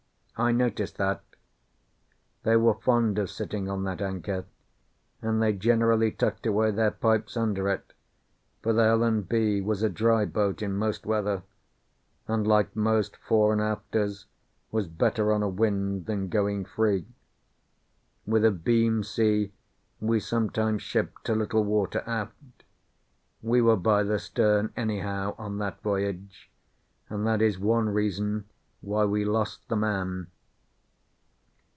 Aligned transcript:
I 0.37 0.51
noticed 0.51 0.97
that. 0.97 1.21
They 2.41 2.55
were 2.55 2.73
fond 2.73 3.19
of 3.19 3.29
sitting 3.29 3.69
on 3.69 3.83
that 3.83 4.01
anchor, 4.01 4.45
and 5.21 5.39
they 5.39 5.53
generally 5.53 6.09
tucked 6.09 6.47
away 6.47 6.71
their 6.71 6.89
pipes 6.89 7.37
under 7.37 7.69
it, 7.69 7.93
for 8.63 8.73
the 8.73 8.85
Helen 8.85 9.21
B. 9.21 9.61
was 9.61 9.83
a 9.83 9.87
dry 9.89 10.25
boat 10.25 10.63
in 10.63 10.73
most 10.73 11.05
weather, 11.05 11.43
and 12.27 12.47
like 12.47 12.75
most 12.75 13.17
fore 13.17 13.53
and 13.53 13.61
afters 13.61 14.25
was 14.71 14.87
better 14.87 15.31
on 15.31 15.43
a 15.43 15.47
wind 15.49 16.07
than 16.07 16.27
going 16.27 16.65
free. 16.65 17.05
With 18.25 18.43
a 18.43 18.49
beam 18.51 19.03
sea 19.03 19.53
we 19.99 20.19
sometimes 20.19 20.81
shipped 20.81 21.29
a 21.29 21.35
little 21.35 21.63
water 21.63 22.01
aft. 22.07 22.63
We 23.43 23.61
were 23.61 23.77
by 23.77 24.01
the 24.01 24.17
stern, 24.17 24.73
anyhow, 24.75 25.35
on 25.37 25.59
that 25.59 25.83
voyage, 25.83 26.49
and 27.11 27.27
that 27.27 27.43
is 27.43 27.59
one 27.59 27.89
reason 27.89 28.45
why 28.83 29.05
we 29.05 29.23
lost 29.23 29.67
the 29.67 29.75
man. 29.75 30.25